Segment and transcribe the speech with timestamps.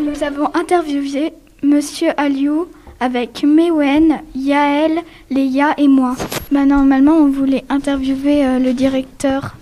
[0.00, 2.68] Nous avons interviewé Monsieur Aliou
[3.00, 5.00] avec Mewen, Yael,
[5.30, 6.16] Léa et moi.
[6.50, 9.56] Bah, normalement, on voulait interviewer euh, le directeur,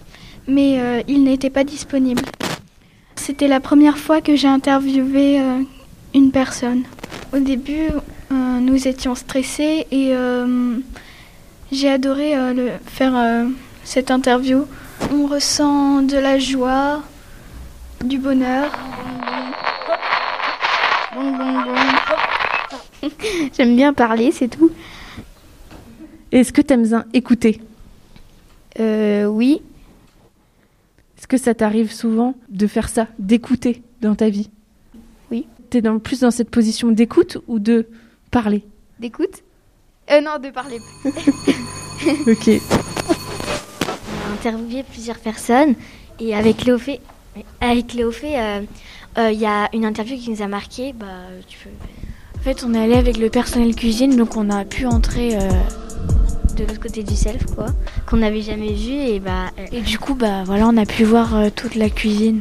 [0.47, 2.23] mais euh, il n'était pas disponible.
[3.17, 5.61] C'était la première fois que j'ai interviewé euh,
[6.15, 6.85] une personne.
[7.33, 7.89] Au début,
[8.31, 10.13] nous étions stressés et
[11.71, 12.35] j'ai adoré
[12.87, 13.47] faire
[13.85, 14.67] cette interview.
[15.11, 17.03] On ressent de la joie,
[18.05, 18.71] du bonheur.
[21.15, 21.75] Bon, bon, bon.
[23.57, 24.71] J'aime bien parler, c'est tout.
[26.31, 27.61] Est-ce que t'aimes bien écouter?
[28.81, 29.61] Euh, oui,
[31.19, 34.51] Est-ce que ça t'arrive souvent de faire ça, d'écouter dans ta vie?
[35.31, 35.47] Oui.
[35.71, 37.87] T'es dans, plus dans cette position d'écoute ou de
[38.31, 38.65] parler?
[38.99, 39.43] D'écoute?
[40.11, 40.79] Euh, non, de parler.
[42.27, 42.49] Ok.
[43.09, 45.77] On a interviewé plusieurs personnes
[46.19, 47.01] et avec Léophée,
[47.61, 48.61] avec Léophée, euh,
[49.19, 50.93] euh, il y a une interview qui nous a marqué.
[50.93, 51.07] Bah,
[51.47, 51.71] tu peux.
[52.43, 55.37] En fait, on est allé avec le personnel cuisine, donc on a pu entrer.
[55.37, 55.49] euh,
[56.57, 57.67] de l'autre côté du self, quoi,
[58.07, 59.47] qu'on n'avait jamais vu et bah.
[59.59, 62.41] euh, et du coup, bah voilà, on a pu voir euh, toute la cuisine.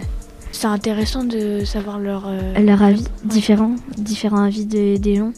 [0.52, 2.28] C'est intéressant de savoir leur.
[2.62, 5.32] leur avis différent, différents avis de- des gens.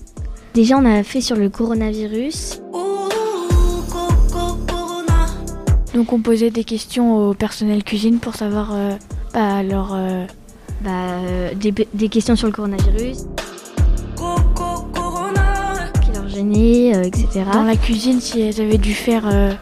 [0.56, 2.62] Déjà, on a fait sur le coronavirus.
[5.94, 8.96] Donc on posait des questions au personnel cuisine pour savoir euh,
[9.34, 9.92] bah, leur.
[9.94, 10.26] euh,
[10.84, 10.90] Bah,
[11.22, 13.26] euh, des, des questions sur le coronavirus.
[16.56, 17.28] Euh, etc.
[17.52, 19.24] dans la cuisine, si elles avaient dû faire.
[19.26, 19.54] euh,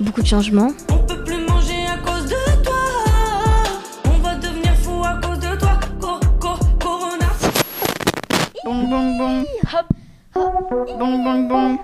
[0.00, 0.68] Beaucoup de changements.
[0.90, 2.74] On peut plus manger à cause de toi.
[4.06, 5.78] On va devenir fou à cause de toi.
[6.00, 6.08] Co,
[6.40, 6.48] co,
[6.80, 7.30] corona.
[8.64, 9.44] Bon, bon, bon.
[10.98, 11.78] Bon, bon, bon.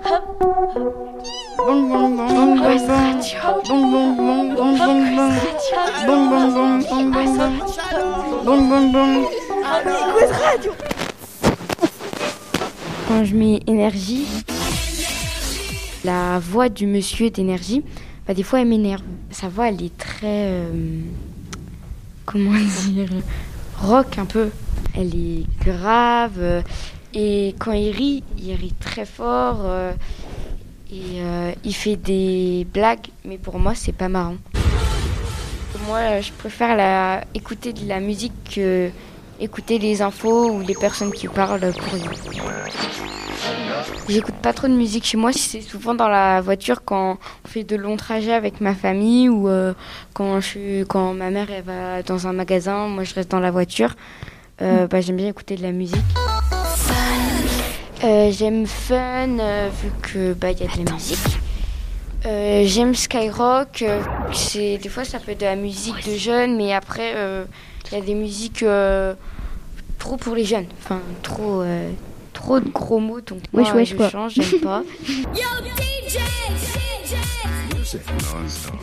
[1.57, 2.27] Bon, bon, bon.
[2.37, 3.27] Bon, bon, bon.
[3.67, 4.57] Bon, bon, bon.
[4.57, 5.31] Bon, bon, bon.
[6.07, 6.79] Bon, bon, bon.
[6.91, 7.51] Bon, bon, bon.
[8.45, 9.27] Bon, bon, bon.
[13.11, 14.25] Quand je mets énergie,
[16.05, 17.83] la voix du monsieur d'énergie,
[18.25, 19.03] bah, des fois elle m'énerve.
[19.33, 20.53] Sa voix elle est très.
[20.53, 21.01] euh,
[22.25, 22.53] comment
[22.87, 23.09] dire
[23.83, 24.51] Rock un peu.
[24.97, 26.35] Elle est grave.
[26.39, 26.63] euh,
[27.13, 29.63] et quand il rit, il rit très fort.
[29.65, 29.93] euh,
[30.93, 31.21] et
[31.65, 34.37] il fait des blagues, mais pour moi c'est pas marrant.
[35.89, 38.91] Moi je préfère écouter de la musique que
[39.41, 42.17] écouter les infos ou les personnes qui parlent pour lui.
[44.11, 47.63] J'écoute pas trop de musique chez moi, c'est souvent dans la voiture quand on fait
[47.63, 49.73] de longs trajets avec ma famille ou euh,
[50.15, 53.39] quand, je suis, quand ma mère elle va dans un magasin, moi je reste dans
[53.39, 53.95] la voiture.
[54.63, 56.03] Euh, bah, j'aime bien écouter de la musique.
[58.03, 59.37] Euh, j'aime Fun
[59.81, 62.69] vu que bah il y a de la musique.
[62.69, 63.85] J'aime Skyrock.
[64.33, 67.15] c'est des fois ça peut être de la musique de jeunes, mais après
[67.93, 68.65] il y a des musiques
[70.01, 70.67] trop pour les jeunes.
[70.83, 71.63] Enfin trop
[72.41, 74.09] trop de gros mots donc moi Wesh, wesh, je quoi.
[74.11, 74.83] change, j'aime pas.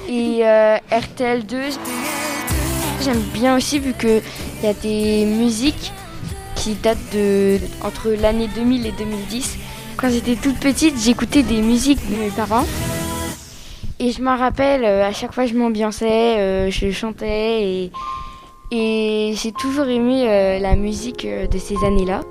[0.09, 1.56] Et euh, RTL2,
[3.01, 4.22] j'aime bien aussi vu que
[4.59, 5.91] il y a des musiques
[6.56, 9.57] qui datent de entre l'année 2000 et 2010.
[9.96, 12.66] Quand j'étais toute petite, j'écoutais des musiques de mes parents.
[14.00, 17.91] Et je m'en rappelle, euh, à chaque fois je m'ambiançais, euh, je chantais et,
[18.72, 22.22] et j'ai toujours aimé la musique de ces années-là.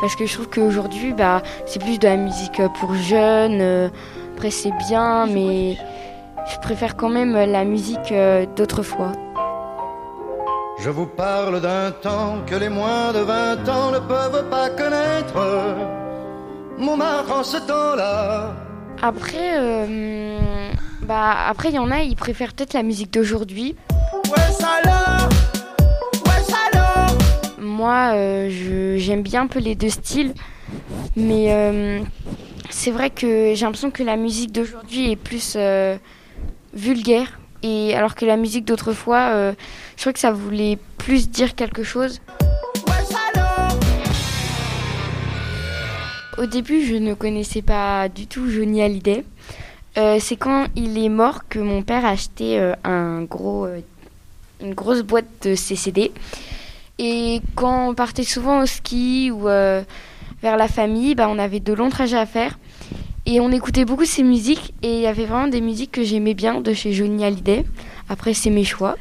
[0.00, 3.90] Parce que je trouve qu'aujourd'hui, bah, c'est plus de la musique pour jeunes.
[4.34, 5.76] après, c'est bien, mais
[6.50, 9.12] je préfère quand même la musique euh, d'autrefois.
[10.78, 15.76] Je vous parle d'un temps que les moins de 20 ans ne peuvent pas connaître.
[16.78, 18.54] Montmartre en ce temps-là.
[19.02, 20.38] Après, euh,
[21.02, 23.76] bah, après, il y en a, ils préfèrent peut-être la musique d'aujourd'hui.
[24.30, 24.52] Ouais,
[27.88, 30.34] Moi, euh, j'aime bien un peu les deux styles,
[31.16, 32.00] mais euh,
[32.68, 35.96] c'est vrai que j'ai l'impression que la musique d'aujourd'hui est plus euh,
[36.74, 39.54] vulgaire, et alors que la musique d'autrefois,
[39.96, 42.20] je crois que ça voulait plus dire quelque chose.
[46.36, 49.24] Au début, je ne connaissais pas du tout Johnny Hallyday.
[49.94, 53.66] C'est quand il est mort que mon père a acheté un gros,
[54.60, 56.12] une grosse boîte de CCD.
[56.98, 59.82] Et quand on partait souvent au ski ou euh,
[60.42, 62.58] vers la famille, bah, on avait de longs trajets à faire.
[63.26, 64.74] Et on écoutait beaucoup ces musiques.
[64.82, 67.64] Et il y avait vraiment des musiques que j'aimais bien de chez Johnny Hallyday.
[68.08, 68.96] Après, c'est mes choix.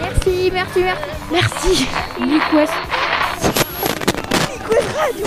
[0.00, 0.80] Merci, merci,
[1.30, 1.86] merci.
[2.52, 2.72] Merci.
[4.96, 5.26] Radio.